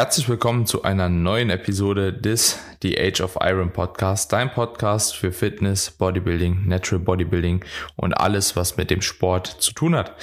[0.00, 5.30] Herzlich willkommen zu einer neuen Episode des The Age of Iron Podcast, dein Podcast für
[5.30, 7.62] Fitness, Bodybuilding, Natural Bodybuilding
[7.96, 10.16] und alles, was mit dem Sport zu tun hat.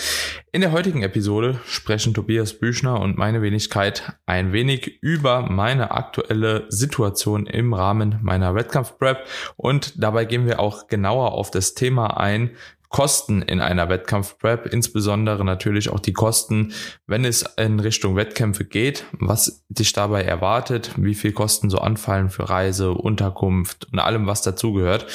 [0.51, 6.65] In der heutigen Episode sprechen Tobias Büchner und meine Wenigkeit ein wenig über meine aktuelle
[6.69, 12.49] Situation im Rahmen meiner Wettkampf-Prep und dabei gehen wir auch genauer auf das Thema ein,
[12.89, 16.73] Kosten in einer Wettkampf-Prep, insbesondere natürlich auch die Kosten,
[17.05, 22.29] wenn es in Richtung Wettkämpfe geht, was dich dabei erwartet, wie viel Kosten so anfallen
[22.29, 25.05] für Reise, Unterkunft und allem, was dazugehört.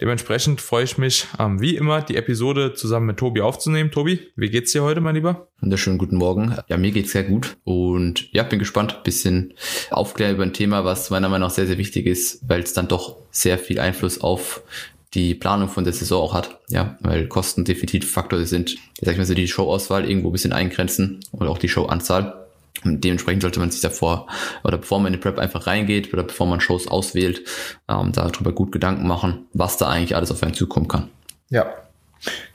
[0.00, 3.90] Dementsprechend freue ich mich, ähm, wie immer, die Episode zusammen mit Tobi aufzunehmen.
[3.90, 5.48] Tobi, wie geht's dir heute, mein Lieber?
[5.60, 6.56] Wunderschönen guten Morgen.
[6.68, 9.54] Ja, mir geht's sehr gut und ja, bin gespannt, bisschen
[9.90, 12.88] aufklären über ein Thema, was meiner Meinung nach sehr, sehr wichtig ist, weil es dann
[12.88, 14.62] doch sehr viel Einfluss auf
[15.14, 16.60] die Planung von der Saison auch hat.
[16.68, 20.52] Ja, weil Kosten definitiv Faktor sind, sag ich mal so, die Showauswahl irgendwo ein bisschen
[20.52, 22.46] eingrenzen oder auch die Showanzahl.
[22.84, 24.26] Und dementsprechend sollte man sich davor
[24.64, 27.42] oder bevor man in die Prep einfach reingeht oder bevor man Shows auswählt,
[27.88, 31.08] ähm, darüber gut Gedanken machen, was da eigentlich alles auf einen zukommen kann.
[31.50, 31.66] Ja,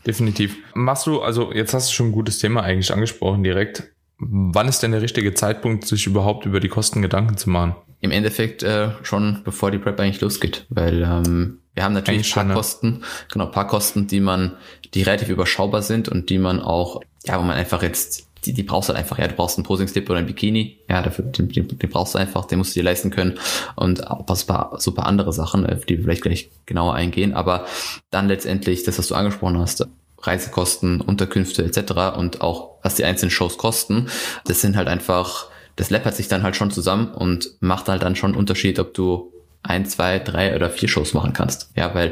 [0.05, 0.57] definitiv.
[0.73, 3.91] Machst du, also jetzt hast du schon ein gutes Thema eigentlich angesprochen direkt.
[4.17, 7.75] Wann ist denn der richtige Zeitpunkt, sich überhaupt über die Kosten Gedanken zu machen?
[8.01, 12.47] Im Endeffekt äh, schon bevor die Prep eigentlich losgeht, weil ähm, wir haben natürlich ein
[12.47, 14.57] paar Kosten, genau, paar Kosten, die man,
[14.95, 18.63] die relativ überschaubar sind und die man auch, ja, wo man einfach jetzt, die, die
[18.63, 21.49] brauchst du halt einfach, ja, du brauchst einen Posing-Slip oder ein Bikini, ja, dafür, den,
[21.49, 23.37] den, den brauchst du einfach, den musst du dir leisten können.
[23.75, 27.67] Und auch ein paar, super andere Sachen, auf die wir vielleicht gleich genauer eingehen, aber
[28.09, 29.87] dann letztendlich, das, was du angesprochen hast,
[30.19, 32.17] Reisekosten, Unterkünfte etc.
[32.17, 34.07] und auch, was die einzelnen Shows kosten,
[34.45, 38.15] das sind halt einfach, das läppert sich dann halt schon zusammen und macht halt dann
[38.15, 39.31] schon einen Unterschied, ob du
[39.67, 41.69] ein, zwei, drei oder vier Shows machen kannst.
[41.75, 42.11] Ja, weil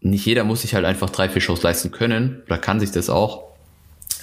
[0.00, 3.10] nicht jeder muss sich halt einfach drei, vier Shows leisten können oder kann sich das
[3.10, 3.44] auch,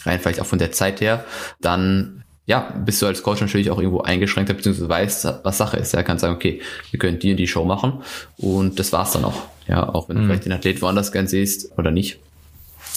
[0.04, 1.26] rein vielleicht auch von der Zeit her,
[1.62, 5.94] dann ja, bist du als Coach natürlich auch irgendwo eingeschränkter, beziehungsweise weißt, was Sache ist.
[5.94, 6.62] Er kann sagen, okay,
[6.92, 8.04] wir können die und die Show machen
[8.38, 9.44] und das war's dann auch.
[9.68, 10.28] Ja, auch wenn du mhm.
[10.28, 12.20] vielleicht den Athlet woanders gern siehst oder nicht.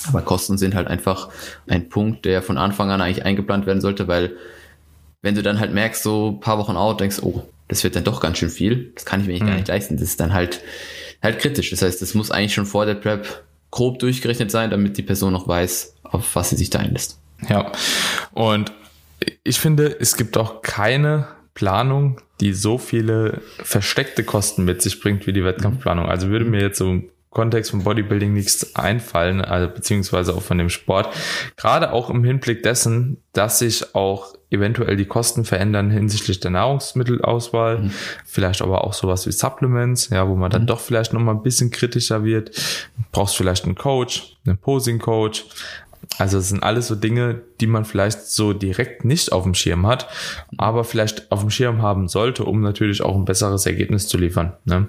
[0.08, 1.28] Aber Kosten sind halt einfach
[1.68, 4.36] ein Punkt, der von Anfang an eigentlich eingeplant werden sollte, weil
[5.22, 8.04] wenn du dann halt merkst, so ein paar Wochen out, denkst, oh, das wird dann
[8.04, 8.92] doch ganz schön viel.
[8.94, 9.48] Das kann ich mir nicht mhm.
[9.48, 9.96] gar nicht leisten.
[9.96, 10.60] Das ist dann halt,
[11.22, 11.70] halt kritisch.
[11.70, 15.32] Das heißt, das muss eigentlich schon vor der Prep grob durchgerechnet sein, damit die Person
[15.32, 17.18] noch weiß, auf was sie sich da einlässt.
[17.48, 17.72] Ja.
[18.32, 18.72] Und
[19.42, 25.26] ich finde, es gibt auch keine Planung, die so viele versteckte Kosten mit sich bringt
[25.26, 26.06] wie die Wettkampfplanung.
[26.06, 30.70] Also würde mir jetzt so Kontext von Bodybuilding nichts einfallen, also beziehungsweise auch von dem
[30.70, 31.14] Sport.
[31.56, 37.78] Gerade auch im Hinblick dessen, dass sich auch eventuell die Kosten verändern hinsichtlich der Nahrungsmittelauswahl,
[37.78, 37.90] mhm.
[38.24, 40.66] vielleicht aber auch sowas wie Supplements, ja, wo man dann mhm.
[40.66, 42.52] doch vielleicht nochmal ein bisschen kritischer wird.
[43.12, 45.44] Brauchst vielleicht einen Coach, einen Posing-Coach.
[46.18, 49.86] Also es sind alles so Dinge, die man vielleicht so direkt nicht auf dem Schirm
[49.86, 50.08] hat,
[50.56, 54.52] aber vielleicht auf dem Schirm haben sollte, um natürlich auch ein besseres Ergebnis zu liefern.
[54.64, 54.88] Ne?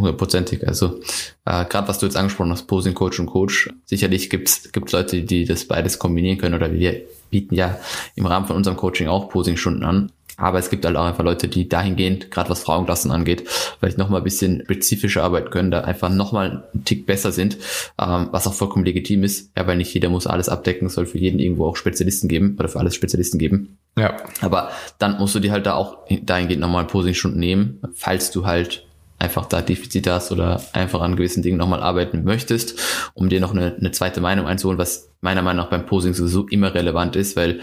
[0.00, 0.66] Hundertprozentig.
[0.66, 1.00] Also
[1.44, 5.22] äh, gerade was du jetzt angesprochen hast, Posing Coach und Coach, sicherlich gibt's gibt Leute,
[5.22, 7.78] die das beides kombinieren können oder wir bieten ja
[8.16, 10.10] im Rahmen von unserem Coaching auch Posing-Stunden an.
[10.38, 13.46] Aber es gibt halt auch einfach Leute, die dahingehend, gerade was Frauenklassen angeht,
[13.78, 17.58] vielleicht nochmal ein bisschen spezifischer arbeiten können, da einfach nochmal einen Tick besser sind,
[18.00, 21.04] ähm, was auch vollkommen legitim ist, ja, weil nicht jeder muss alles abdecken, es soll
[21.04, 23.76] für jeden irgendwo auch Spezialisten geben oder für alles Spezialisten geben.
[23.98, 24.16] Ja.
[24.40, 28.86] Aber dann musst du dir halt da auch dahingehend nochmal Posing-Stunden nehmen, falls du halt
[29.20, 32.80] einfach da Defizite hast oder einfach an gewissen Dingen nochmal arbeiten möchtest,
[33.14, 36.48] um dir noch eine, eine zweite Meinung einzuholen, was meiner Meinung nach beim Posing sowieso
[36.48, 37.60] immer relevant ist, weil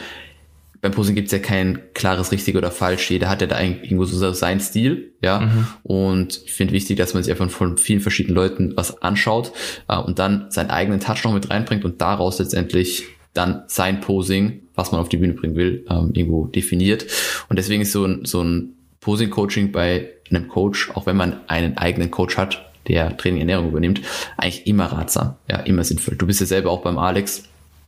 [0.79, 3.09] beim Posing gibt's ja kein klares richtig oder falsch.
[3.09, 5.40] Jeder hat ja da irgendwo so seinen Stil, ja.
[5.40, 5.67] Mhm.
[5.81, 9.51] Und ich finde wichtig, dass man sich einfach von vielen verschiedenen Leuten was anschaut
[9.88, 14.62] äh, und dann seinen eigenen Touch noch mit reinbringt und daraus letztendlich dann sein Posing,
[14.75, 17.07] was man auf die Bühne bringen will, ähm, irgendwo definiert.
[17.50, 21.78] Und deswegen ist so ein, so ein Posing-Coaching bei einem Coach, auch wenn man einen
[21.78, 24.02] eigenen Coach hat, der Training Ernährung übernimmt,
[24.38, 26.16] eigentlich immer ratsam, ja, immer sinnvoll.
[26.16, 27.44] Du bist ja selber auch beim Alex,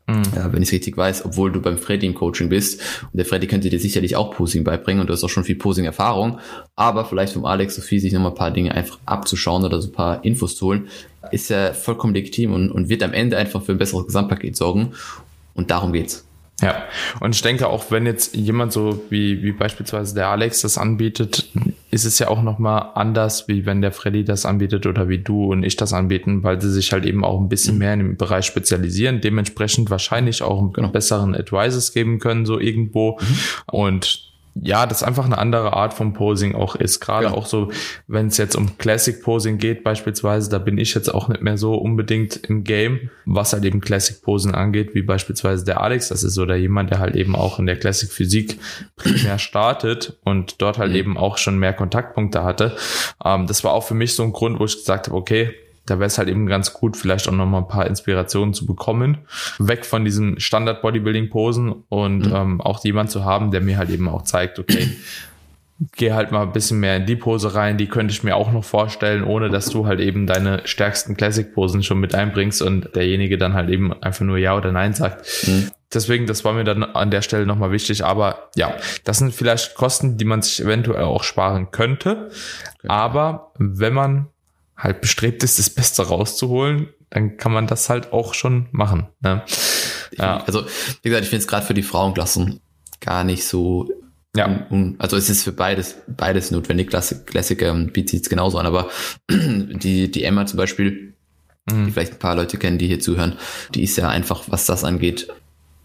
[0.08, 0.24] mhm.
[0.36, 2.82] ja, wenn ich es richtig weiß, obwohl du beim Freddy im Coaching bist.
[3.04, 5.56] Und der Freddy könnte dir sicherlich auch Posing beibringen und du hast auch schon viel
[5.56, 6.40] Posing-Erfahrung.
[6.76, 9.82] Aber vielleicht vom Alex so viel sich noch mal ein paar Dinge einfach abzuschauen oder
[9.82, 10.88] so ein paar Infos zu holen,
[11.32, 14.94] ist ja vollkommen legitim und, und wird am Ende einfach für ein besseres Gesamtpaket sorgen.
[15.54, 16.26] Und darum geht's.
[16.62, 16.84] Ja,
[17.20, 21.48] und ich denke auch, wenn jetzt jemand so wie, wie beispielsweise der Alex das anbietet,
[21.92, 25.52] ist es ja auch nochmal anders, wie wenn der Freddy das anbietet oder wie du
[25.52, 27.80] und ich das anbieten, weil sie sich halt eben auch ein bisschen mhm.
[27.80, 30.90] mehr in dem Bereich spezialisieren, dementsprechend wahrscheinlich auch genau.
[30.90, 33.18] besseren Advices geben können, so irgendwo.
[33.20, 33.38] Mhm.
[33.68, 34.29] Und
[34.62, 37.00] ja, das einfach eine andere Art von Posing auch ist.
[37.00, 37.34] Gerade Ja.
[37.34, 37.72] auch so,
[38.08, 41.58] wenn es jetzt um Classic Posing geht beispielsweise, da bin ich jetzt auch nicht mehr
[41.58, 46.10] so unbedingt im Game, was halt eben Classic Posen angeht, wie beispielsweise der Alex.
[46.10, 48.60] Das ist so der jemand, der halt eben auch in der Classic Physik
[48.96, 50.98] primär startet und dort halt Mhm.
[50.98, 52.76] eben auch schon mehr Kontaktpunkte hatte.
[53.24, 55.54] Ähm, das war auch für mich so ein Grund, wo ich gesagt habe, okay,
[55.90, 58.66] da wäre es halt eben ganz gut, vielleicht auch noch mal ein paar Inspirationen zu
[58.66, 59.20] bekommen,
[59.58, 62.36] weg von diesen Standard Bodybuilding Posen und Mhm.
[62.36, 64.90] ähm, auch jemand zu haben, der mir halt eben auch zeigt, okay,
[65.96, 68.52] geh halt mal ein bisschen mehr in die Pose rein, die könnte ich mir auch
[68.52, 72.94] noch vorstellen, ohne dass du halt eben deine stärksten Classic Posen schon mit einbringst und
[72.96, 75.26] derjenige dann halt eben einfach nur ja oder nein sagt.
[75.48, 75.72] Mhm.
[75.94, 78.06] Deswegen, das war mir dann an der Stelle nochmal wichtig.
[78.06, 78.74] Aber ja,
[79.06, 82.30] das sind vielleicht Kosten, die man sich eventuell auch sparen könnte.
[82.88, 84.28] Aber wenn man
[84.80, 89.08] halt bestrebt ist, das Beste rauszuholen, dann kann man das halt auch schon machen.
[89.22, 89.44] Ne?
[90.18, 90.44] Ja.
[90.46, 90.66] Also,
[91.04, 92.60] wie gesagt, ich finde es gerade für die Frauenklassen
[93.00, 93.90] gar nicht so.
[94.36, 94.68] Ja.
[95.00, 96.90] also es ist für beides, beides notwendig.
[96.90, 98.90] Klassik, Klassik ähm, bietet es genauso an, aber
[99.30, 101.92] die, die Emma zum Beispiel, die Mhm.
[101.92, 103.38] vielleicht ein paar Leute kennen, die hier zuhören,
[103.76, 105.28] die ist ja einfach, was das angeht,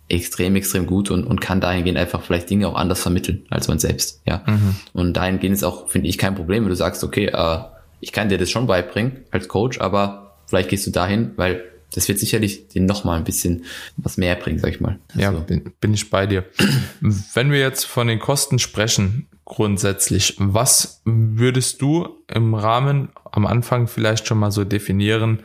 [0.08, 3.78] extrem, extrem gut und, und kann dahingehend einfach vielleicht Dinge auch anders vermitteln als man
[3.78, 4.22] selbst.
[4.26, 4.42] Ja.
[4.46, 4.76] Mhm.
[4.92, 7.58] Und dahingehend ist auch, finde ich, kein Problem, wenn du sagst, okay, äh,
[8.04, 11.64] ich kann dir das schon beibringen als Coach, aber vielleicht gehst du dahin, weil
[11.94, 13.64] das wird sicherlich dir noch mal ein bisschen
[13.96, 14.98] was mehr bringen, sag ich mal.
[15.14, 16.44] Ja, Also, bin, bin ich bei dir.
[17.00, 23.86] Wenn wir jetzt von den Kosten sprechen, grundsätzlich, was würdest du im Rahmen am Anfang
[23.86, 25.40] vielleicht schon mal so definieren?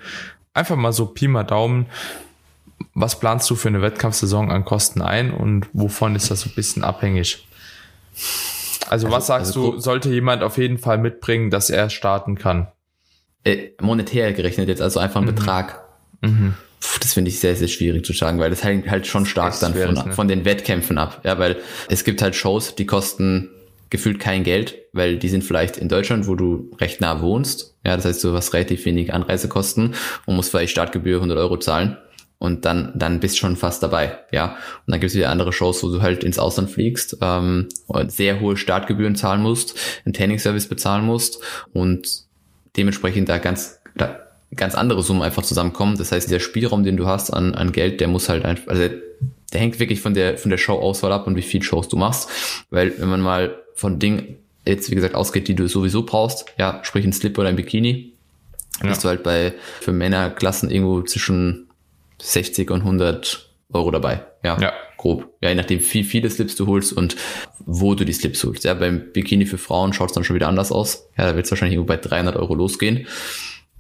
[0.54, 1.86] Einfach mal so Pi mal Daumen.
[2.94, 6.56] Was planst du für eine Wettkampfsaison an Kosten ein und wovon ist das so ein
[6.56, 7.48] bisschen abhängig?
[8.90, 12.36] Also, Also- was sagst also du, sollte jemand auf jeden Fall mitbringen, dass er starten
[12.36, 12.68] kann?
[13.46, 15.82] äh, monetär gerechnet jetzt, also einfach ein Betrag.
[16.22, 16.56] Mhm.
[16.82, 19.58] Puh, das finde ich sehr, sehr schwierig zu sagen, weil das hängt halt schon stark
[19.60, 20.12] dann von, ne?
[20.14, 21.22] von den Wettkämpfen ab.
[21.24, 21.58] Ja, weil
[21.88, 23.50] es gibt halt Shows, die kosten
[23.90, 27.78] gefühlt kein Geld, weil die sind vielleicht in Deutschland, wo du recht nah wohnst.
[27.86, 29.96] Ja, das heißt, du hast relativ wenig Anreisekosten
[30.26, 31.98] und musst vielleicht Startgebühr 100 Euro zahlen.
[32.40, 34.56] Und dann, dann bist schon fast dabei, ja.
[34.86, 38.12] Und dann gibt es wieder andere Shows, wo du halt ins Ausland fliegst, ähm, und
[38.14, 41.40] sehr hohe Startgebühren zahlen musst, einen Trainingsservice bezahlen musst
[41.74, 42.08] und
[42.78, 44.20] dementsprechend da ganz, da
[44.56, 45.98] ganz andere Summen einfach zusammenkommen.
[45.98, 48.88] Das heißt, der Spielraum, den du hast an, an Geld, der muss halt einfach, also
[49.52, 52.30] der hängt wirklich von der, von der Show-Auswahl ab und wie viel Shows du machst.
[52.70, 56.80] Weil wenn man mal von Dingen jetzt, wie gesagt, ausgeht, die du sowieso brauchst, ja,
[56.84, 58.14] sprich ein Slip oder ein Bikini,
[58.82, 58.90] Ja.
[58.90, 61.66] bist du halt bei, für Männerklassen irgendwo zwischen
[62.22, 64.26] 60 und 100 Euro dabei.
[64.44, 64.74] Ja, Ja.
[64.98, 65.34] grob.
[65.42, 67.16] Ja, je nachdem, wie viele Slips du holst und
[67.66, 68.64] wo du die Slips holst.
[68.64, 71.08] Ja, beim Bikini für Frauen schaut es dann schon wieder anders aus.
[71.18, 73.06] Ja, da wird es wahrscheinlich irgendwo bei 300 Euro losgehen.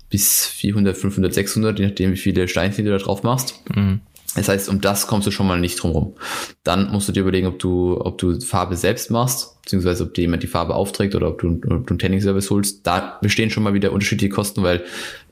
[0.10, 3.62] Bis 400, 500, 600, je nachdem, wie viele Steinchen du da drauf machst.
[3.76, 4.02] Mhm.
[4.36, 6.16] Das heißt, um das kommst du schon mal nicht drum rum.
[6.64, 10.22] Dann musst du dir überlegen, ob du, ob du Farbe selbst machst, beziehungsweise ob dir
[10.22, 12.86] jemand die Farbe aufträgt oder ob du, ob du einen Tanning-Service holst.
[12.86, 14.84] Da bestehen schon mal wieder unterschiedliche Kosten, weil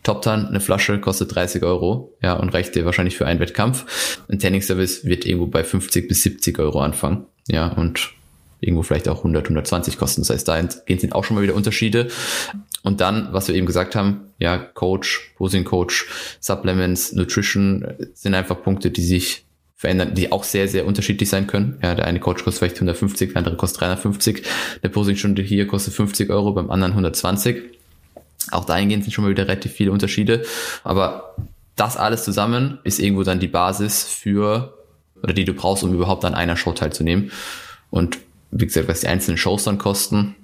[0.03, 4.21] Top Tan, eine Flasche kostet 30 Euro, ja, und reicht dir wahrscheinlich für einen Wettkampf.
[4.29, 8.13] Ein Tanning-Service wird irgendwo bei 50 bis 70 Euro anfangen, ja, und
[8.59, 10.21] irgendwo vielleicht auch 100, 120 kosten.
[10.21, 12.07] Das heißt, dahingehend sind auch schon mal wieder Unterschiede.
[12.83, 16.07] Und dann, was wir eben gesagt haben, ja, Coach, Posing Coach,
[16.39, 19.45] Supplements, Nutrition sind einfach Punkte, die sich
[19.75, 21.77] verändern, die auch sehr, sehr unterschiedlich sein können.
[21.83, 24.43] Ja, der eine Coach kostet vielleicht 150, der andere kostet 350.
[24.81, 27.76] Eine Posingstunde hier kostet 50 Euro, beim anderen 120.
[28.51, 30.43] Auch dahingehend sind schon mal wieder relativ viele Unterschiede.
[30.83, 31.35] Aber
[31.75, 34.73] das alles zusammen ist irgendwo dann die Basis für,
[35.21, 37.31] oder die du brauchst, um überhaupt an einer Show teilzunehmen.
[37.89, 38.17] Und
[38.51, 40.35] wie gesagt, was die einzelnen Shows dann kosten,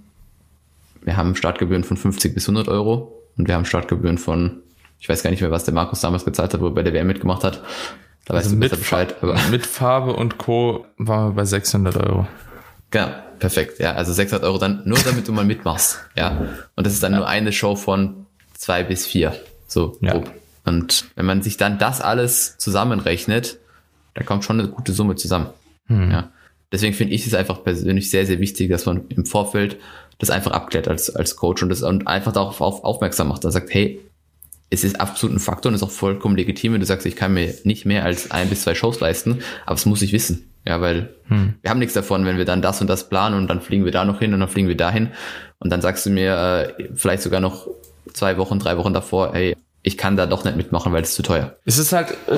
[1.02, 4.62] wir haben Startgebühren von 50 bis 100 Euro und wir haben Startgebühren von,
[5.00, 6.94] ich weiß gar nicht mehr, was der Markus damals gezahlt hat, wo er bei der
[6.94, 7.62] WM mitgemacht hat.
[8.26, 9.16] Da weißt Also du mit, besser Bescheid.
[9.22, 10.86] Aber mit Farbe und Co.
[10.98, 12.28] waren wir bei 600 Euro.
[12.94, 13.08] Genau,
[13.40, 13.80] perfekt.
[13.80, 16.00] Ja, also 600 Euro dann nur, damit du mal mitmachst.
[16.16, 19.36] Ja, und das ist dann nur eine Show von zwei bis vier.
[19.68, 20.12] So Ja.
[20.14, 20.32] grob.
[20.64, 23.58] Und wenn man sich dann das alles zusammenrechnet,
[24.14, 25.48] da kommt schon eine gute Summe zusammen.
[25.88, 26.12] Hm.
[26.12, 26.32] Ja.
[26.72, 29.78] Deswegen finde ich es einfach persönlich sehr, sehr wichtig, dass man im Vorfeld
[30.20, 33.44] das einfach abklärt als, als Coach und das und einfach darauf auf, aufmerksam macht.
[33.44, 34.00] Da sagt, hey,
[34.70, 37.34] es ist absolut ein Faktor und ist auch vollkommen legitim, wenn du sagst, ich kann
[37.34, 40.53] mir nicht mehr als ein bis zwei Shows leisten, aber das muss ich wissen.
[40.66, 41.56] Ja, weil Hm.
[41.62, 43.92] wir haben nichts davon, wenn wir dann das und das planen und dann fliegen wir
[43.92, 45.10] da noch hin und dann fliegen wir dahin
[45.60, 47.68] und dann sagst du mir äh, vielleicht sogar noch
[48.14, 49.56] zwei Wochen, drei Wochen davor, hey,
[49.86, 51.58] ich kann da doch nicht mitmachen, weil es zu teuer.
[51.66, 52.38] Es ist halt äh,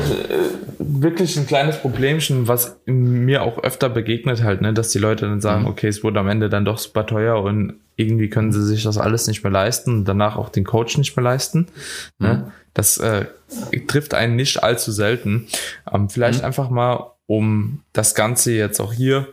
[0.80, 5.42] wirklich ein kleines Problemchen, was mir auch öfter begegnet halt, ne, dass die Leute dann
[5.42, 8.84] sagen, okay, es wurde am Ende dann doch super teuer und irgendwie können sie sich
[8.84, 11.68] das alles nicht mehr leisten und danach auch den Coach nicht mehr leisten.
[12.18, 12.52] Ne?
[12.74, 13.26] Das äh,
[13.88, 15.48] trifft einen nicht allzu selten.
[15.92, 19.28] Ähm, vielleicht einfach mal, um das Ganze jetzt auch hier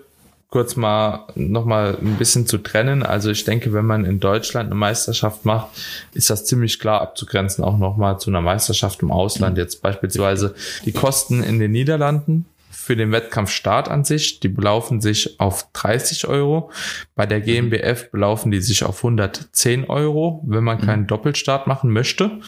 [0.53, 3.03] kurz mal nochmal ein bisschen zu trennen.
[3.03, 5.69] Also ich denke, wenn man in Deutschland eine Meisterschaft macht,
[6.13, 9.57] ist das ziemlich klar abzugrenzen, auch nochmal zu einer Meisterschaft im Ausland.
[9.57, 15.41] Jetzt beispielsweise die Kosten in den Niederlanden für den Wettkampfstart an sich, die belaufen sich
[15.41, 16.71] auf 30 Euro.
[17.15, 22.41] Bei der GmbF belaufen die sich auf 110 Euro, wenn man keinen Doppelstart machen möchte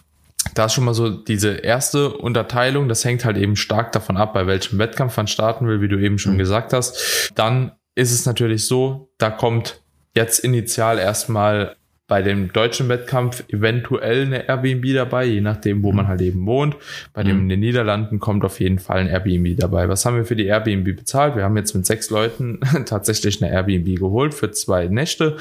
[0.55, 4.35] da ist schon mal so diese erste Unterteilung, das hängt halt eben stark davon ab,
[4.35, 6.39] bei welchem Wettkampf man starten will, wie du eben schon mhm.
[6.39, 7.31] gesagt hast.
[7.35, 9.83] Dann ist es natürlich so, da kommt
[10.15, 16.07] jetzt initial erstmal bei dem deutschen Wettkampf eventuell eine Airbnb dabei, je nachdem, wo man
[16.07, 16.77] halt eben wohnt.
[17.15, 19.89] Bei dem in den Niederlanden kommt auf jeden Fall ein Airbnb dabei.
[19.89, 21.35] Was haben wir für die Airbnb bezahlt?
[21.35, 25.39] Wir haben jetzt mit sechs Leuten tatsächlich eine Airbnb geholt für zwei Nächte.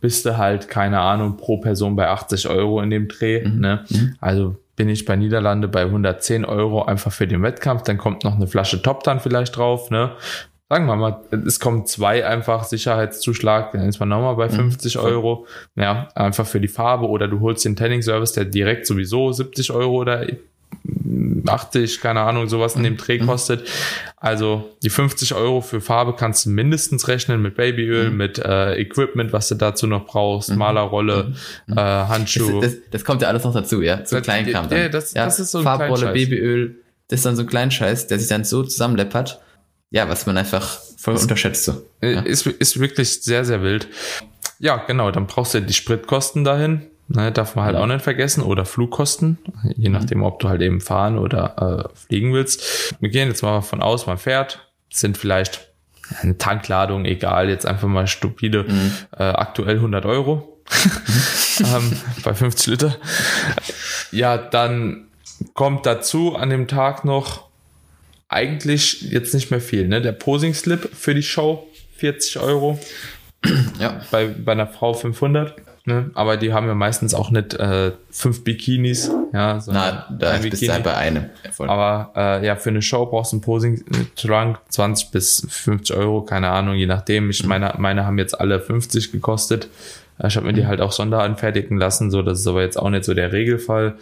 [0.00, 3.46] Bist du halt, keine Ahnung, pro Person bei 80 Euro in dem Dreh.
[3.46, 3.60] Mhm.
[3.60, 3.84] Ne?
[3.90, 4.14] Mhm.
[4.20, 7.82] Also bin ich bei Niederlande bei 110 Euro einfach für den Wettkampf.
[7.82, 9.90] Dann kommt noch eine Flasche Top dann vielleicht drauf.
[9.90, 10.12] Ne?
[10.68, 15.00] Sagen wir mal, es kommen zwei einfach Sicherheitszuschlag, dann ist man nochmal bei 50 mhm.
[15.00, 15.46] Euro.
[15.76, 19.96] Ja, einfach für die Farbe oder du holst den Tanning-Service, der direkt sowieso 70 Euro
[19.96, 20.26] oder
[21.46, 22.98] 80, keine Ahnung, sowas in dem mhm.
[22.98, 23.66] Dreh kostet.
[24.18, 28.16] Also die 50 Euro für Farbe kannst du mindestens rechnen mit Babyöl, mhm.
[28.18, 30.58] mit äh, Equipment, was du dazu noch brauchst, mhm.
[30.58, 31.34] Malerrolle,
[31.66, 31.78] mhm.
[31.78, 32.60] äh, Handschuhe.
[32.60, 34.04] Das, das, das, kommt ja alles noch dazu, ja.
[34.04, 34.68] So Kleinkram.
[34.70, 36.76] Ja, das, ja, das ist so ein Farbrolle, Babyöl,
[37.08, 39.40] das ist dann so ein Kleinscheiß, der sich dann so zusammenleppert
[39.90, 41.64] ja, was man einfach voll unterschätzt.
[41.64, 41.82] So.
[42.00, 42.28] Äh.
[42.28, 43.88] Ist, ist wirklich sehr, sehr wild.
[44.58, 46.86] Ja, genau, dann brauchst du die Spritkosten dahin.
[47.10, 48.42] Ne, darf man halt auch nicht vergessen.
[48.42, 49.38] Oder Flugkosten,
[49.76, 52.94] je nachdem, ob du halt eben fahren oder äh, fliegen willst.
[53.00, 55.68] Wir gehen jetzt mal von aus, man fährt, sind vielleicht
[56.20, 58.92] eine Tankladung, egal, jetzt einfach mal stupide, mhm.
[59.16, 60.60] äh, aktuell 100 Euro
[61.60, 61.92] ähm,
[62.22, 62.96] bei 50 Liter.
[64.10, 65.08] Ja, dann
[65.54, 67.47] kommt dazu an dem Tag noch
[68.28, 69.88] eigentlich jetzt nicht mehr viel.
[69.88, 70.00] Ne?
[70.00, 71.66] Der Posing Slip für die Show
[71.96, 72.78] 40 Euro.
[73.78, 74.00] Ja.
[74.10, 75.54] Bei, bei einer Frau 500.
[75.84, 76.10] Ne?
[76.14, 79.10] Aber die haben ja meistens auch nicht äh, fünf Bikinis.
[79.32, 81.26] Ja, Na, da ein bist du bei einem.
[81.44, 86.22] Ja, Aber äh, ja, für eine Show brauchst du einen Posing-Trunk 20 bis 50 Euro,
[86.22, 87.30] keine Ahnung, je nachdem.
[87.30, 87.48] Ich mhm.
[87.48, 89.68] meine, meine haben jetzt alle 50 gekostet.
[90.26, 90.66] Ich habe mir die mhm.
[90.66, 93.94] halt auch sonderanfertigen lassen, so das ist aber jetzt auch nicht so der Regelfall.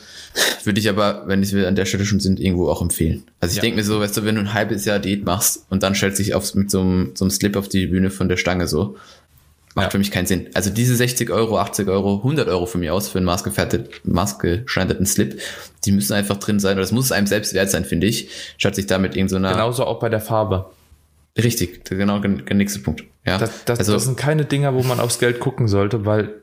[0.64, 3.24] Würde ich aber, wenn wir an der Stelle schon sind, irgendwo auch empfehlen.
[3.40, 3.62] Also ich ja.
[3.62, 6.18] denke mir so, weißt du, wenn du ein halbes Jahr Diät machst und dann stellst
[6.18, 8.96] dich auf, mit so einem, so einem Slip auf die Bühne von der Stange so,
[9.74, 9.90] macht ja.
[9.90, 10.48] für mich keinen Sinn.
[10.54, 15.38] Also diese 60 Euro, 80 Euro, 100 Euro für mich aus für einen maßgeschneiderten Slip,
[15.84, 18.74] die müssen einfach drin sein oder das muss einem selbst wert sein, finde ich, statt
[18.74, 19.50] sich damit irgendeiner...
[19.50, 20.70] So Genauso auch bei der Farbe.
[21.36, 23.04] Richtig, genau der nächste Punkt.
[23.24, 23.38] Ja.
[23.38, 26.42] Das, das, also, das sind keine Dinger, wo man aufs Geld gucken sollte, weil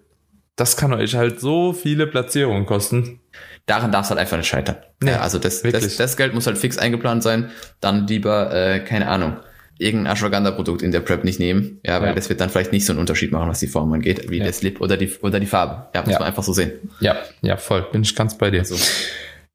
[0.55, 3.19] das kann euch halt so viele Platzierungen kosten.
[3.65, 4.75] Daran darf es halt einfach nicht scheitern.
[5.01, 7.49] Nee, ja, also das, das, das, Geld muss halt fix eingeplant sein.
[7.79, 9.37] Dann lieber, äh, keine Ahnung,
[9.79, 11.79] irgendein Ashwagandha-Produkt in der Prep nicht nehmen.
[11.83, 12.13] Ja, weil ja.
[12.13, 14.43] das wird dann vielleicht nicht so einen Unterschied machen, was die Form angeht, wie ja.
[14.43, 15.87] der Slip oder die, oder die Farbe.
[15.95, 16.73] Ja, muss man einfach so sehen.
[16.99, 17.87] Ja, ja, voll.
[17.91, 18.59] Bin ich ganz bei dir.
[18.59, 18.75] Also,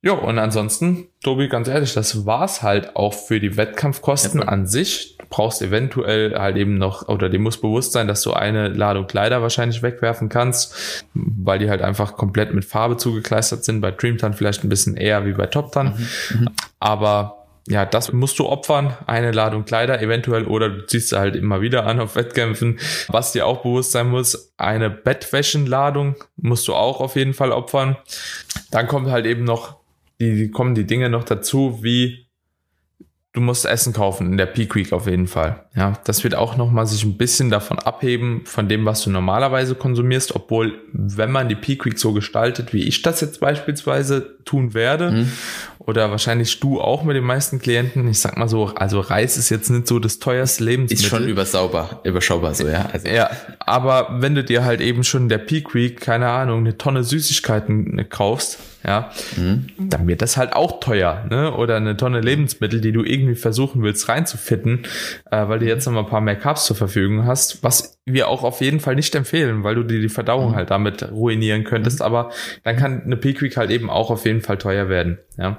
[0.02, 5.17] ja, und ansonsten, Tobi, ganz ehrlich, das war's halt auch für die Wettkampfkosten an sich.
[5.30, 9.42] Brauchst eventuell halt eben noch, oder dir muss bewusst sein, dass du eine Ladung Kleider
[9.42, 13.80] wahrscheinlich wegwerfen kannst, weil die halt einfach komplett mit Farbe zugekleistert sind.
[13.80, 15.94] Bei Dreamtan vielleicht ein bisschen eher wie bei Toptan.
[16.30, 16.48] Mhm, mhm,
[16.80, 21.36] Aber ja, das musst du opfern, eine Ladung Kleider eventuell, oder du ziehst sie halt
[21.36, 22.78] immer wieder an auf Wettkämpfen.
[23.08, 27.96] Was dir auch bewusst sein muss, eine Bettwäschenladung musst du auch auf jeden Fall opfern.
[28.70, 29.78] Dann kommt halt eben noch
[30.20, 32.27] die kommen die Dinge noch dazu, wie
[33.38, 35.64] du musst Essen kaufen in der Peak Week auf jeden Fall.
[35.76, 39.10] Ja, das wird auch noch mal sich ein bisschen davon abheben von dem, was du
[39.10, 44.38] normalerweise konsumierst, obwohl wenn man die Peak Week so gestaltet, wie ich das jetzt beispielsweise
[44.44, 45.32] tun werde mhm
[45.88, 48.06] oder wahrscheinlich du auch mit den meisten Klienten.
[48.08, 51.02] Ich sag mal so, also Reis ist jetzt nicht so das teuerste Lebensmittel.
[51.02, 52.90] Ist schon übersauber, überschaubar so, ja.
[52.92, 53.08] Also.
[53.08, 56.76] Ja, aber wenn du dir halt eben schon in der Peak Week, keine Ahnung, eine
[56.76, 59.66] Tonne Süßigkeiten kaufst, ja, mhm.
[59.76, 61.52] dann wird das halt auch teuer, ne?
[61.52, 64.84] Oder eine Tonne Lebensmittel, die du irgendwie versuchen willst reinzufitten,
[65.30, 68.28] äh, weil du jetzt noch mal ein paar mehr Carbs zur Verfügung hast, was wir
[68.28, 70.56] auch auf jeden Fall nicht empfehlen, weil du dir die Verdauung mhm.
[70.56, 72.06] halt damit ruinieren könntest, mhm.
[72.06, 72.30] aber
[72.62, 75.58] dann kann eine Peak Week halt eben auch auf jeden Fall teuer werden, ja.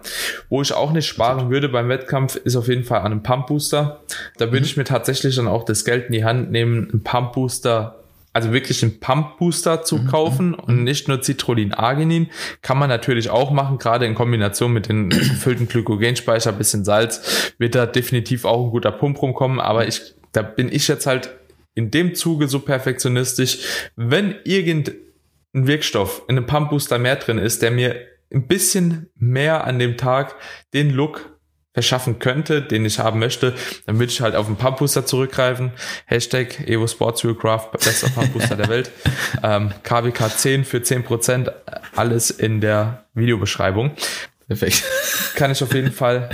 [0.50, 3.48] Wo ich auch nicht sparen würde beim Wettkampf, ist auf jeden Fall an einem Pump
[3.48, 4.02] Booster.
[4.38, 4.66] Da würde mhm.
[4.66, 8.00] ich mir tatsächlich dann auch das Geld in die Hand nehmen, einen Pump Booster
[8.32, 10.08] also wirklich einen Pump Booster zu mhm.
[10.08, 10.84] kaufen und mhm.
[10.84, 12.30] nicht nur Citrullin Arginin.
[12.62, 17.76] Kann man natürlich auch machen, gerade in Kombination mit den gefüllten Glykogenspeicher, bisschen Salz, wird
[17.76, 19.60] da definitiv auch ein guter Pump rumkommen.
[19.60, 21.36] Aber ich, da bin ich jetzt halt
[21.74, 23.60] in dem Zuge so perfektionistisch,
[23.96, 24.96] wenn irgendein
[25.54, 27.96] Wirkstoff in einem Pump Booster mehr drin ist, der mir
[28.34, 30.36] ein bisschen mehr an dem Tag
[30.74, 31.40] den Look
[31.74, 33.54] verschaffen könnte, den ich haben möchte,
[33.86, 35.72] dann würde ich halt auf einen Pump-Booster zurückgreifen.
[36.06, 38.92] Hashtag Evo Sports Craft, bester Pump-Booster der Welt.
[39.42, 41.52] Ähm, KWK 10 für 10%,
[41.96, 43.92] alles in der Videobeschreibung.
[44.48, 44.84] Perfekt.
[45.36, 46.30] Kann ich auf jeden Fall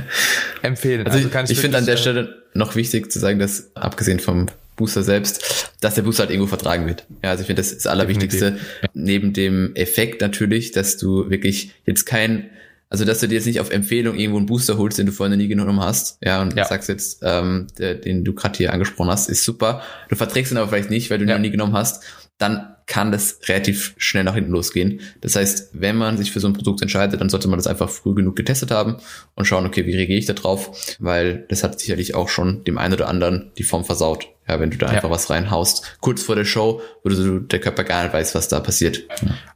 [0.62, 1.06] empfehlen.
[1.06, 4.48] Also, also ich, ich finde an der Stelle noch wichtig zu sagen, dass abgesehen vom
[4.76, 7.06] Booster selbst, dass der Booster halt irgendwo vertragen wird.
[7.24, 8.52] Ja, also ich finde, das ist das Allerwichtigste.
[8.52, 8.90] Definitiv.
[8.94, 12.50] Neben dem Effekt natürlich, dass du wirklich jetzt kein
[12.88, 15.36] also, dass du dir jetzt nicht auf Empfehlung irgendwo einen Booster holst, den du vorher
[15.36, 16.66] nie genommen hast, ja, und ja.
[16.66, 19.82] sagst jetzt, ähm, der, den du gerade hier angesprochen hast, ist super.
[20.08, 21.36] Du verträgst ihn aber vielleicht nicht, weil du ihn ja.
[21.36, 22.04] noch nie genommen hast,
[22.38, 25.02] dann kann das relativ schnell nach hinten losgehen.
[25.22, 27.90] Das heißt, wenn man sich für so ein Produkt entscheidet, dann sollte man das einfach
[27.90, 28.98] früh genug getestet haben
[29.36, 30.96] und schauen, okay, wie reagiere ich da drauf?
[31.00, 34.28] Weil das hat sicherlich auch schon dem einen oder anderen die Form versaut.
[34.48, 34.94] Ja, wenn du da ja.
[34.94, 38.48] einfach was reinhaust, kurz vor der Show, wo du der Körper gar nicht weiß, was
[38.48, 39.02] da passiert.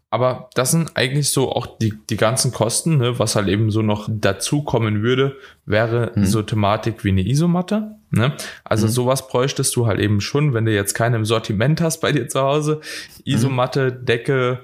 [0.09, 3.19] Aber das sind eigentlich so auch die, die ganzen Kosten, ne?
[3.19, 6.25] was halt eben so noch dazukommen würde, wäre mhm.
[6.25, 7.98] so Thematik wie eine Isomatte.
[8.11, 8.33] Ne?
[8.63, 8.91] Also mhm.
[8.91, 12.27] sowas bräuchtest du halt eben schon, wenn du jetzt keine im Sortiment hast bei dir
[12.27, 12.81] zu Hause.
[13.23, 14.05] Isomatte, mhm.
[14.05, 14.59] Decke,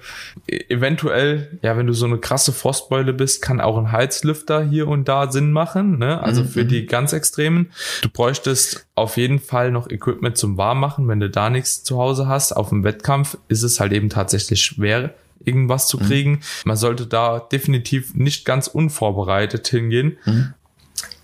[0.48, 4.88] e-, eventuell, ja, wenn du so eine krasse Frostbeule bist, kann auch ein Heizlüfter hier
[4.88, 6.00] und da Sinn machen.
[6.00, 6.22] Ne?
[6.24, 6.48] Also mhm.
[6.48, 7.72] für die ganz Extremen.
[8.02, 12.28] Du bräuchtest auf jeden Fall noch Equipment zum Warmmachen, wenn du da nichts zu Hause
[12.28, 12.52] hast.
[12.52, 16.06] Auf dem Wettkampf ist es halt eben tatsächlich schwer irgendwas zu mhm.
[16.06, 16.32] kriegen.
[16.32, 16.40] Mhm.
[16.66, 20.18] Man sollte da definitiv nicht ganz unvorbereitet hingehen.
[20.26, 20.54] Mhm.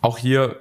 [0.01, 0.57] Auch hier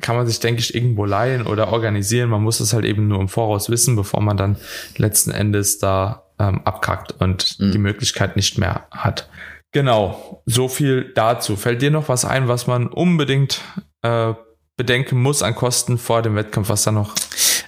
[0.00, 2.30] kann man sich, denke ich, irgendwo leihen oder organisieren.
[2.30, 4.56] Man muss es halt eben nur im Voraus wissen, bevor man dann
[4.96, 7.72] letzten Endes da ähm, abkackt und mhm.
[7.72, 9.28] die Möglichkeit nicht mehr hat.
[9.72, 11.56] Genau, so viel dazu.
[11.56, 13.60] Fällt dir noch was ein, was man unbedingt
[14.02, 14.32] äh,
[14.76, 17.14] bedenken muss an Kosten vor dem Wettkampf, was da noch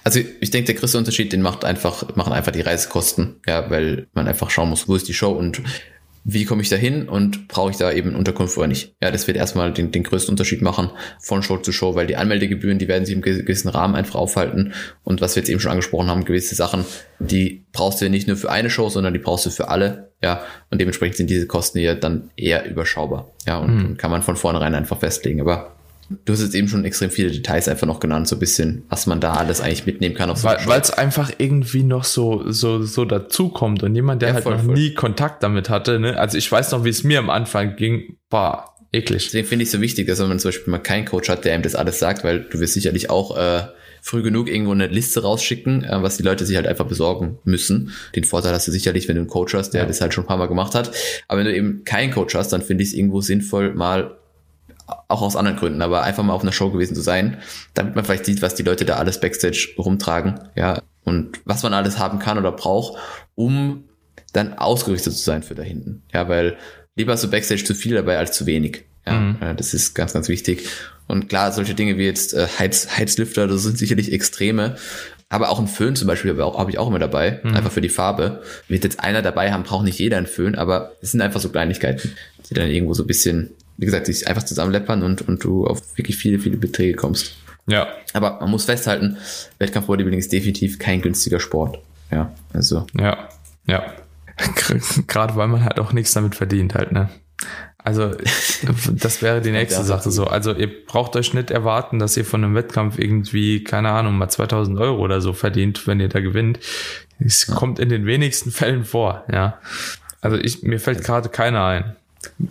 [0.03, 4.07] also ich denke, der größte Unterschied, den macht einfach, machen einfach die Reisekosten, ja, weil
[4.13, 5.61] man einfach schauen muss, wo ist die Show und
[6.23, 8.93] wie komme ich da hin und brauche ich da eben Unterkunft oder nicht.
[9.01, 12.15] Ja, das wird erstmal den, den größten Unterschied machen von Show zu Show, weil die
[12.15, 14.73] Anmeldegebühren, die werden sich im gewissen Rahmen einfach aufhalten.
[15.03, 16.85] Und was wir jetzt eben schon angesprochen haben, gewisse Sachen,
[17.19, 20.11] die brauchst du ja nicht nur für eine Show, sondern die brauchst du für alle.
[20.21, 23.31] Ja, und dementsprechend sind diese Kosten ja dann eher überschaubar.
[23.47, 23.97] Ja, und mhm.
[23.97, 25.41] kann man von vornherein einfach festlegen.
[25.41, 25.75] Aber
[26.25, 29.07] Du hast jetzt eben schon extrem viele Details einfach noch genannt, so ein bisschen, was
[29.07, 30.33] man da alles eigentlich mitnehmen kann.
[30.35, 34.43] So Weil es einfach irgendwie noch so, so, so dazukommt und jemand, der ja, halt
[34.43, 34.73] voll, noch voll.
[34.73, 36.17] nie Kontakt damit hatte, ne?
[36.17, 39.25] Also ich weiß noch, wie es mir am Anfang ging, war eklig.
[39.25, 41.45] Deswegen finde ich es so wichtig, dass wenn man zum Beispiel mal keinen Coach hat,
[41.45, 43.63] der einem das alles sagt, weil du wirst sicherlich auch äh,
[44.01, 47.91] früh genug irgendwo eine Liste rausschicken, äh, was die Leute sich halt einfach besorgen müssen.
[48.15, 49.87] Den Vorteil hast du sicherlich, wenn du einen Coach hast, der ja.
[49.87, 50.91] das halt schon ein paar Mal gemacht hat.
[51.27, 54.17] Aber wenn du eben keinen Coach hast, dann finde ich es irgendwo sinnvoll, mal
[55.07, 57.37] auch aus anderen Gründen, aber einfach mal auf einer Show gewesen zu sein,
[57.73, 61.73] damit man vielleicht sieht, was die Leute da alles Backstage rumtragen, ja, und was man
[61.73, 62.97] alles haben kann oder braucht,
[63.35, 63.85] um
[64.33, 66.03] dann ausgerüstet zu sein für da hinten.
[66.13, 66.57] Ja, weil
[66.95, 68.85] lieber so Backstage zu viel dabei als zu wenig.
[69.05, 69.37] Ja, mhm.
[69.57, 70.67] das ist ganz, ganz wichtig.
[71.07, 74.75] Und klar, solche Dinge wie jetzt äh, Heiz, Heizlüfter, das sind sicherlich Extreme.
[75.27, 77.55] Aber auch ein Föhn zum Beispiel habe hab ich auch immer dabei, mhm.
[77.55, 78.43] einfach für die Farbe.
[78.67, 81.49] Wird jetzt einer dabei haben, braucht nicht jeder einen Föhn, aber es sind einfach so
[81.49, 82.15] Kleinigkeiten,
[82.49, 85.97] die dann irgendwo so ein bisschen wie gesagt, sich einfach zusammenleppern und, und du auf
[85.97, 87.35] wirklich viele, viele Beträge kommst.
[87.67, 87.87] Ja.
[88.13, 89.17] Aber man muss festhalten,
[89.59, 91.79] Wettkampf-Bodybuilding ist definitiv kein günstiger Sport.
[92.11, 92.85] Ja, also.
[92.99, 93.29] Ja,
[93.65, 93.83] ja.
[95.07, 97.09] Gerade weil man halt auch nichts damit verdient halt, ne?
[97.77, 98.11] Also,
[98.91, 100.25] das wäre die nächste Sache so.
[100.25, 104.29] Also, ihr braucht euch nicht erwarten, dass ihr von einem Wettkampf irgendwie, keine Ahnung, mal
[104.29, 106.59] 2000 Euro oder so verdient, wenn ihr da gewinnt.
[107.19, 107.55] Es ja.
[107.55, 109.59] kommt in den wenigsten Fällen vor, ja.
[110.21, 111.95] Also, ich, mir fällt gerade keiner ein.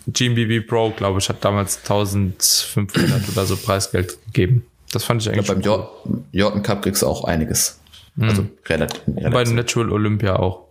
[0.07, 4.67] GMBB Pro, glaube ich, hat damals 1500 oder so Preisgeld gegeben.
[4.93, 5.47] Das fand ich eigentlich.
[5.47, 6.25] Ja, beim cool.
[6.33, 7.81] Jordan Cup kriegst du auch einiges.
[8.17, 8.29] Mhm.
[8.29, 9.27] Also relativ, relativ.
[9.27, 10.67] Und bei dem Natural Olympia auch.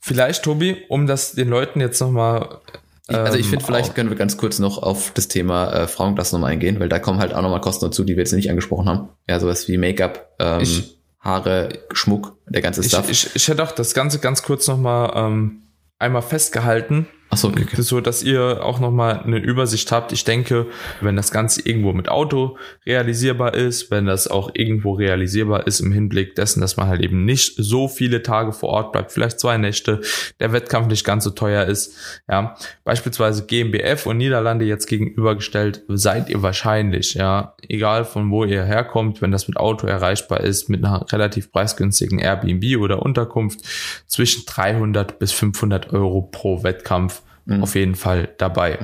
[0.00, 2.58] Vielleicht, Tobi, um das den Leuten jetzt nochmal.
[3.06, 6.36] Also ich finde, ähm, vielleicht können wir ganz kurz noch auf das Thema äh, Frauenklasse
[6.36, 8.88] nochmal eingehen, weil da kommen halt auch nochmal Kosten dazu, die wir jetzt nicht angesprochen
[8.88, 9.08] haben.
[9.28, 10.84] Ja, sowas wie Make-up, ähm,
[11.18, 13.10] Haare, Schmuck, der ganze Stuff.
[13.10, 15.62] Ich, ich, ich hätte auch das Ganze ganz kurz nochmal ähm,
[15.98, 17.80] einmal festgehalten Ach so, okay.
[17.80, 20.10] So, dass ihr auch nochmal eine Übersicht habt.
[20.10, 20.66] Ich denke,
[21.00, 25.92] wenn das Ganze irgendwo mit Auto realisierbar ist, wenn das auch irgendwo realisierbar ist im
[25.92, 29.58] Hinblick dessen, dass man halt eben nicht so viele Tage vor Ort bleibt, vielleicht zwei
[29.58, 30.00] Nächte,
[30.40, 31.94] der Wettkampf nicht ganz so teuer ist,
[32.28, 38.64] ja, beispielsweise GmbF und Niederlande jetzt gegenübergestellt, seid ihr wahrscheinlich, ja, egal von wo ihr
[38.64, 43.60] herkommt, wenn das mit Auto erreichbar ist, mit einer relativ preisgünstigen Airbnb oder Unterkunft,
[44.08, 47.19] zwischen 300 bis 500 Euro pro Wettkampf
[47.50, 47.62] mhm.
[47.62, 48.78] auf jeden Fall dabei.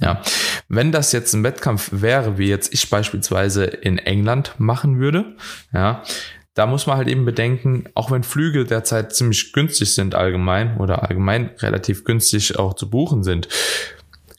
[0.00, 0.20] Ja,
[0.68, 5.36] wenn das jetzt ein Wettkampf wäre, wie jetzt ich beispielsweise in England machen würde,
[5.72, 6.02] ja,
[6.54, 11.02] da muss man halt eben bedenken, auch wenn Flüge derzeit ziemlich günstig sind allgemein oder
[11.02, 13.48] allgemein relativ günstig auch zu buchen sind,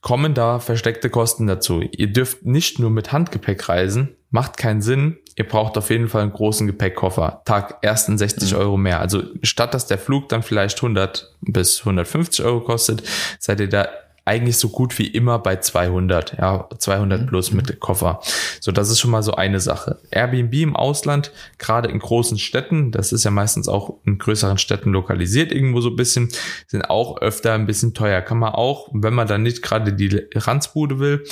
[0.02, 1.82] kommen da versteckte Kosten dazu.
[1.82, 5.18] Ihr dürft nicht nur mit Handgepäck reisen, macht keinen Sinn.
[5.36, 7.44] Ihr braucht auf jeden Fall einen großen Gepäckkoffer.
[7.46, 8.58] Tag ersten 60 mhm.
[8.58, 9.00] Euro mehr.
[9.00, 13.04] Also statt dass der Flug dann vielleicht 100 bis 150 Euro kostet,
[13.40, 13.88] seid ihr da
[14.26, 17.26] eigentlich so gut wie immer bei 200, ja, 200 mhm.
[17.28, 18.22] plus mit Koffer.
[18.60, 20.00] So, das ist schon mal so eine Sache.
[20.10, 24.92] Airbnb im Ausland, gerade in großen Städten, das ist ja meistens auch in größeren Städten
[24.92, 26.30] lokalisiert irgendwo so ein bisschen,
[26.66, 28.22] sind auch öfter ein bisschen teuer.
[28.22, 31.24] Kann man auch, wenn man dann nicht gerade die Ranzbude will,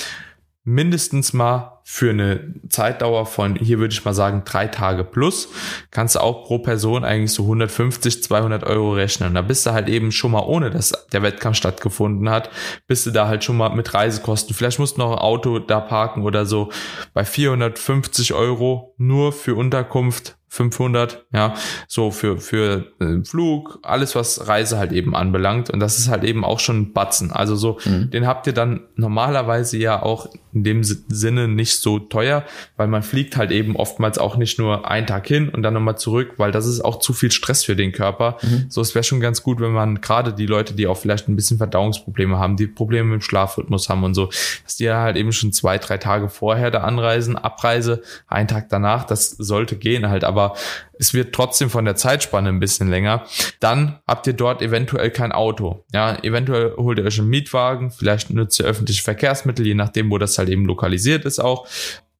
[0.62, 5.48] mindestens mal für eine Zeitdauer von, hier würde ich mal sagen, drei Tage plus,
[5.90, 9.30] kannst du auch pro Person eigentlich so 150, 200 Euro rechnen.
[9.30, 12.50] Und da bist du halt eben schon mal, ohne dass der Wettkampf stattgefunden hat,
[12.86, 14.54] bist du da halt schon mal mit Reisekosten.
[14.54, 16.70] Vielleicht musst du noch ein Auto da parken oder so
[17.14, 21.54] bei 450 Euro nur für Unterkunft 500, ja,
[21.88, 25.70] so für, für äh, Flug, alles was Reise halt eben anbelangt.
[25.70, 27.32] Und das ist halt eben auch schon ein Batzen.
[27.32, 28.10] Also so, mhm.
[28.10, 32.44] den habt ihr dann normalerweise ja auch in dem Sinne nicht so teuer,
[32.76, 35.96] weil man fliegt halt eben oftmals auch nicht nur einen Tag hin und dann nochmal
[35.96, 38.36] zurück, weil das ist auch zu viel Stress für den Körper.
[38.42, 38.66] Mhm.
[38.68, 41.36] So, es wäre schon ganz gut, wenn man gerade die Leute, die auch vielleicht ein
[41.36, 44.26] bisschen Verdauungsprobleme haben, die Probleme mit dem Schlafrhythmus haben und so,
[44.64, 49.04] dass die halt eben schon zwei, drei Tage vorher da anreisen, Abreise, einen Tag danach,
[49.04, 50.56] das sollte gehen halt, aber aber
[50.98, 53.24] es wird trotzdem von der Zeitspanne ein bisschen länger.
[53.60, 55.84] Dann habt ihr dort eventuell kein Auto.
[55.92, 60.18] Ja, eventuell holt ihr euch einen Mietwagen, vielleicht nutzt ihr öffentliche Verkehrsmittel, je nachdem, wo
[60.18, 61.66] das halt eben lokalisiert ist auch.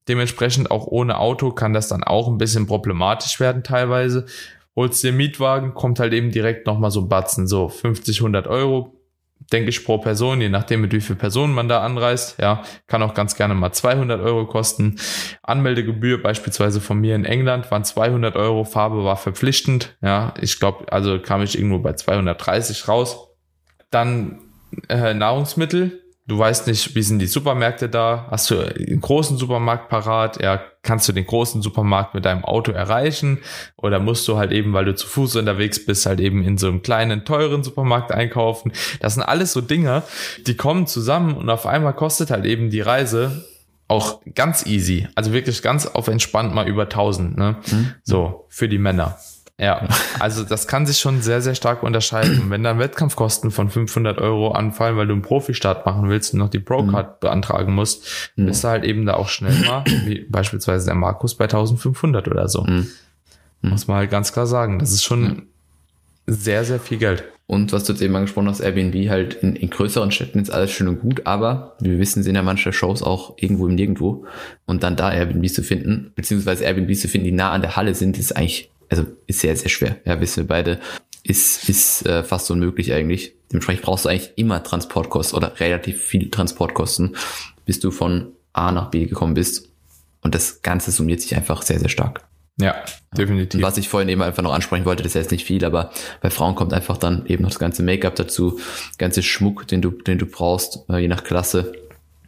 [0.09, 4.27] Dementsprechend auch ohne Auto kann das dann auch ein bisschen problematisch werden teilweise.
[4.75, 8.95] Holst dir Mietwagen, kommt halt eben direkt nochmal so ein Batzen, so 50, 100 Euro
[9.51, 12.39] denke ich, pro Person, je nachdem, mit wie viel Personen man da anreist.
[12.41, 14.99] Ja, kann auch ganz gerne mal 200 Euro kosten.
[15.43, 18.65] Anmeldegebühr beispielsweise von mir in England waren 200 Euro.
[18.65, 19.97] Farbe war verpflichtend.
[20.03, 23.29] Ja, ich glaube, also kam ich irgendwo bei 230 raus.
[23.91, 24.41] Dann
[24.89, 29.89] äh, Nahrungsmittel du weißt nicht, wie sind die Supermärkte da, hast du einen großen Supermarkt
[29.89, 33.39] parat, ja, kannst du den großen Supermarkt mit deinem Auto erreichen
[33.77, 36.69] oder musst du halt eben, weil du zu Fuß unterwegs bist, halt eben in so
[36.69, 38.73] einem kleinen, teuren Supermarkt einkaufen.
[39.01, 40.03] Das sind alles so Dinge,
[40.47, 43.47] die kommen zusammen und auf einmal kostet halt eben die Reise
[43.89, 47.57] auch ganz easy, also wirklich ganz auf entspannt mal über 1000, ne?
[47.71, 47.95] Mhm.
[48.05, 49.19] So, für die Männer.
[49.62, 49.87] Ja,
[50.18, 52.51] also das kann sich schon sehr, sehr stark unterscheiden.
[52.51, 56.48] wenn dann Wettkampfkosten von 500 Euro anfallen, weil du einen Profistart machen willst und noch
[56.48, 57.20] die Pro-Card mhm.
[57.20, 58.46] beantragen musst, mhm.
[58.46, 62.48] bist du halt eben da auch schnell mal, wie beispielsweise der Markus bei 1500 oder
[62.48, 62.64] so.
[62.64, 62.88] Mhm.
[63.61, 63.70] mhm.
[63.70, 64.81] Muss man halt ganz klar sagen.
[64.81, 65.42] Das ist schon
[66.27, 67.22] sehr, sehr viel Geld.
[67.46, 70.72] Und was du jetzt eben angesprochen hast, Airbnb halt in, in größeren Städten ist alles
[70.72, 74.25] schön und gut, aber wie wir wissen, sind ja manche Shows auch irgendwo im Nirgendwo.
[74.66, 77.94] Und dann da Airbnb zu finden, beziehungsweise Airbnb zu finden, die nah an der Halle
[77.94, 79.97] sind, ist eigentlich also ist sehr, sehr schwer.
[80.05, 80.79] Ja, wissen wir beide,
[81.25, 83.35] ist, ist äh, fast unmöglich eigentlich.
[83.51, 87.17] Dementsprechend brauchst du eigentlich immer Transportkosten oder relativ viel Transportkosten,
[87.65, 89.71] bis du von A nach B gekommen bist.
[90.21, 92.29] Und das Ganze summiert sich einfach sehr, sehr stark.
[92.61, 92.77] Ja,
[93.17, 93.59] definitiv.
[93.59, 95.91] Und was ich vorhin eben einfach noch ansprechen wollte, das ist jetzt nicht viel, aber
[96.21, 98.61] bei Frauen kommt einfach dann eben noch das ganze Make-up dazu,
[98.99, 101.73] ganze Schmuck, den du, den du brauchst, äh, je nach Klasse,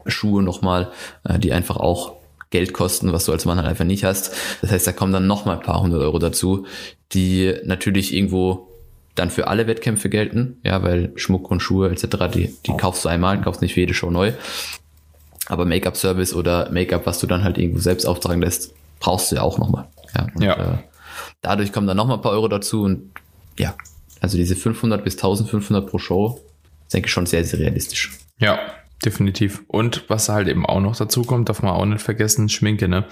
[0.06, 0.92] Schuhe nochmal,
[1.24, 2.16] äh, die einfach auch
[2.54, 4.32] Geld kosten, was du als Mann halt einfach nicht hast.
[4.62, 6.66] Das heißt, da kommen dann noch mal ein paar hundert Euro dazu,
[7.12, 8.68] die natürlich irgendwo
[9.16, 13.08] dann für alle Wettkämpfe gelten, ja, weil Schmuck und Schuhe etc., die, die kaufst du
[13.08, 14.32] einmal, kaufst nicht für jede Show neu.
[15.46, 19.42] Aber Make-up-Service oder Make-up, was du dann halt irgendwo selbst auftragen lässt, brauchst du ja
[19.42, 19.88] auch nochmal.
[20.14, 20.74] Ja, und, ja.
[20.74, 20.78] Äh,
[21.42, 23.10] dadurch kommen dann nochmal ein paar Euro dazu und
[23.58, 23.74] ja,
[24.20, 26.40] also diese 500 bis 1500 pro Show,
[26.92, 28.12] denke ich schon sehr, sehr realistisch.
[28.38, 28.60] Ja,
[29.04, 29.62] definitiv.
[29.68, 33.04] Und was halt eben auch noch dazu kommt, darf man auch nicht vergessen, Schminke, ne?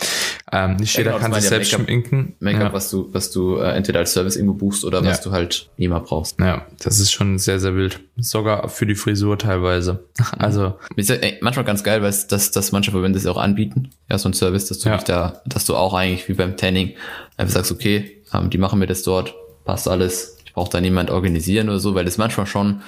[0.51, 2.35] Ähm, nicht jeder ja, genau, kann sich selbst schminken.
[2.41, 2.73] Make-up, ja.
[2.73, 5.25] was du, was du äh, entweder als Service irgendwo buchst oder was ja.
[5.25, 6.39] du halt immer brauchst.
[6.41, 8.01] Ja, das ist schon sehr, sehr wild.
[8.17, 10.05] Sogar für die Frisur teilweise.
[10.39, 10.75] also.
[10.97, 13.91] Ist ja, ey, manchmal ganz geil, weil es, dass, dass manche Verbände es auch anbieten.
[14.11, 16.95] Ja, so ein Service, dass du dich da, dass du auch eigentlich wie beim Tanning
[17.37, 20.39] einfach sagst, okay, ähm, die machen mir das dort, passt alles.
[20.45, 22.83] Ich brauche da niemand organisieren oder so, weil das manchmal schon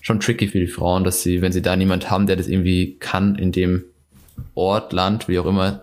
[0.00, 2.96] schon tricky für die Frauen, dass sie, wenn sie da niemand haben, der das irgendwie
[2.98, 3.84] kann, in dem
[4.54, 5.80] Ort, Land, wie auch immer,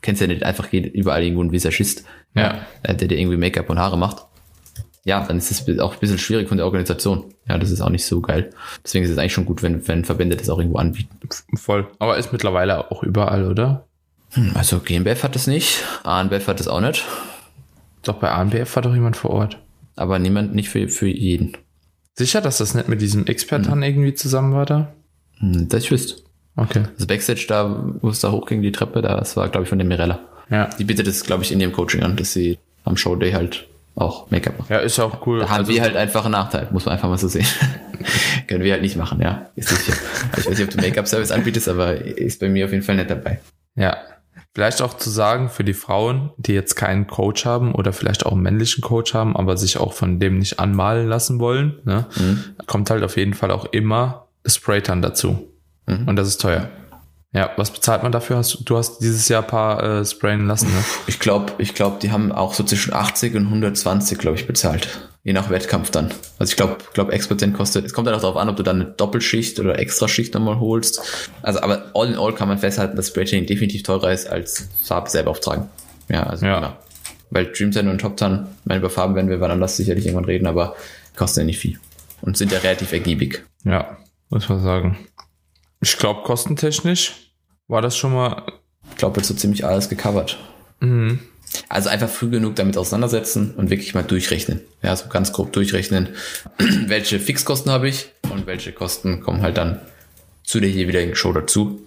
[0.00, 2.04] kennst ja nicht einfach überall irgendwo ein Visagist,
[2.34, 2.66] ja.
[2.84, 4.24] der dir irgendwie Make-up und Haare macht.
[5.04, 7.32] Ja, dann ist es auch ein bisschen schwierig von der Organisation.
[7.48, 8.50] Ja, das ist auch nicht so geil.
[8.84, 11.18] Deswegen ist es eigentlich schon gut, wenn, wenn Verbände das auch irgendwo anbieten.
[11.54, 11.86] Voll.
[11.98, 13.86] Aber ist mittlerweile auch überall, oder?
[14.32, 17.06] Hm, also GmbF hat das nicht, ANBF hat das auch nicht.
[18.02, 19.58] Doch bei ANBF war doch jemand vor Ort.
[19.96, 21.56] Aber niemand, nicht für, für jeden.
[22.18, 23.82] Sicher, dass das nicht mit diesem Expertan hm.
[23.84, 24.92] irgendwie zusammen war da?
[25.38, 26.22] Hm, das ich wüsste.
[26.56, 26.82] Okay.
[26.96, 29.86] Das Backstage da, wo es da hochging, die Treppe, das war, glaube ich, von der
[29.86, 30.18] Mirella.
[30.50, 30.68] Ja.
[30.78, 34.28] Die bietet das, glaube ich, in ihrem Coaching an, dass sie am Showday halt auch
[34.32, 34.68] Make-up macht.
[34.68, 35.38] Ja, ist auch cool.
[35.38, 37.46] Da haben also, wir halt einfach einen Nachteil, muss man einfach mal so sehen.
[38.48, 39.46] Können wir halt nicht machen, ja.
[39.54, 39.96] Ist sicher.
[40.36, 43.10] Ich weiß nicht, ob du Make-up-Service anbietest, aber ist bei mir auf jeden Fall nicht
[43.10, 43.38] dabei.
[43.76, 43.96] Ja.
[44.58, 48.32] Vielleicht auch zu sagen für die Frauen, die jetzt keinen Coach haben oder vielleicht auch
[48.32, 52.06] einen männlichen Coach haben, aber sich auch von dem nicht anmalen lassen wollen, ne?
[52.16, 52.42] Mhm.
[52.66, 55.48] kommt halt auf jeden Fall auch immer Spraytan dazu.
[55.86, 56.08] Mhm.
[56.08, 56.68] Und das ist teuer.
[57.32, 58.36] Ja, was bezahlt man dafür?
[58.38, 60.84] Hast, du hast dieses Jahr ein paar äh, sprayen lassen, ne?
[61.06, 65.08] Ich glaube, ich glaube, die haben auch so zwischen 80 und 120, glaube ich, bezahlt.
[65.28, 66.10] Je nach Wettkampf dann.
[66.38, 68.80] Also ich glaube, glaub, Expertin kostet, es kommt dann auch darauf an, ob du dann
[68.80, 71.02] eine Doppelschicht oder Extraschicht nochmal holst.
[71.42, 75.10] Also, aber all in all kann man festhalten, dass Spraytraining definitiv teurer ist als Farbe
[75.10, 75.68] selber auftragen.
[76.08, 76.54] Ja, also ja.
[76.60, 76.76] Genau.
[77.28, 80.46] Weil Dreamzen und Top Tan, meine, über Farben werden wir wann anders sicherlich irgendwann reden,
[80.46, 80.76] aber
[81.14, 81.78] kosten ja nicht viel.
[82.22, 83.44] Und sind ja relativ ergiebig.
[83.64, 83.98] Ja,
[84.30, 84.96] muss man sagen.
[85.82, 87.34] Ich glaube, kostentechnisch
[87.66, 88.50] war das schon mal.
[88.92, 90.38] Ich glaube, jetzt so ziemlich alles gecovert.
[90.80, 91.18] Mhm.
[91.68, 94.60] Also einfach früh genug damit auseinandersetzen und wirklich mal durchrechnen.
[94.82, 96.08] Ja, so ganz grob durchrechnen,
[96.86, 99.80] welche Fixkosten habe ich und welche Kosten kommen halt dann
[100.44, 101.82] zu der jeweiligen Show dazu.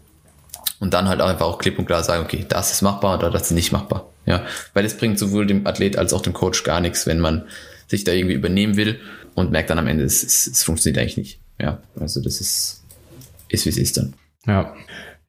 [0.80, 3.44] Und dann halt einfach auch klipp und klar sagen, okay, das ist machbar oder das
[3.44, 4.10] ist nicht machbar.
[4.26, 7.46] Ja, weil es bringt sowohl dem Athlet als auch dem Coach gar nichts, wenn man
[7.88, 9.00] sich da irgendwie übernehmen will
[9.36, 11.40] und merkt dann am Ende, es, es, es funktioniert eigentlich nicht.
[11.60, 12.82] Ja, also das ist
[13.52, 14.14] ist, wie es ist dann.
[14.46, 14.74] Ja.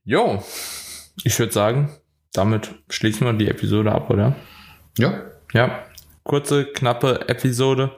[0.05, 0.43] Jo,
[1.25, 1.91] ich würde sagen,
[2.33, 4.35] damit schließen wir die Episode ab, oder?
[4.99, 5.23] Ja.
[5.53, 5.85] Ja.
[6.25, 7.91] Kurze, knappe Episode.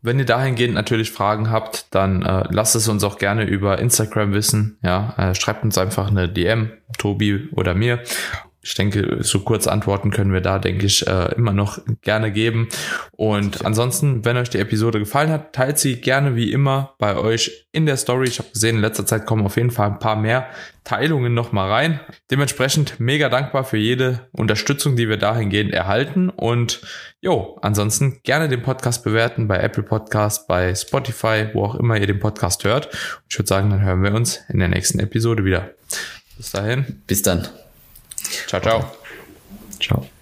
[0.00, 4.32] Wenn ihr dahingehend natürlich Fragen habt, dann äh, lasst es uns auch gerne über Instagram
[4.32, 4.78] wissen.
[4.82, 8.02] Ja, äh, schreibt uns einfach eine DM, Tobi oder mir
[8.66, 12.68] ich denke, so kurz Antworten können wir da, denke ich, äh, immer noch gerne geben.
[13.12, 17.68] Und ansonsten, wenn euch die Episode gefallen hat, teilt sie gerne wie immer bei euch
[17.70, 18.26] in der Story.
[18.26, 20.48] Ich habe gesehen, in letzter Zeit kommen auf jeden Fall ein paar mehr
[20.82, 22.00] Teilungen noch mal rein.
[22.32, 26.28] Dementsprechend mega dankbar für jede Unterstützung, die wir dahingehend erhalten.
[26.28, 26.80] Und
[27.20, 32.08] jo, ansonsten gerne den Podcast bewerten bei Apple Podcast, bei Spotify, wo auch immer ihr
[32.08, 32.88] den Podcast hört.
[33.28, 35.70] ich würde sagen, dann hören wir uns in der nächsten Episode wieder.
[36.36, 37.02] Bis dahin.
[37.06, 37.46] Bis dann.
[38.46, 38.96] Ciao, ciao.
[39.78, 40.15] Ciao.